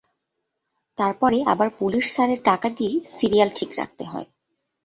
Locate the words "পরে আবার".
1.13-1.67